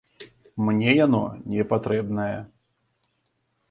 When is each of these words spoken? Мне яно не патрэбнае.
Мне 0.69 0.95
яно 1.05 1.21
не 1.53 1.69
патрэбнае. 1.75 2.35